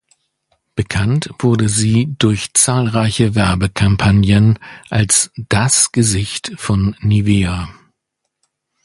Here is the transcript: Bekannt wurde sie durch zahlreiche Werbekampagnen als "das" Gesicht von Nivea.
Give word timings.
Bekannt 0.73 1.29
wurde 1.37 1.69
sie 1.69 2.15
durch 2.17 2.55
zahlreiche 2.55 3.35
Werbekampagnen 3.35 4.57
als 4.89 5.29
"das" 5.37 5.91
Gesicht 5.91 6.53
von 6.57 6.95
Nivea. 7.01 7.69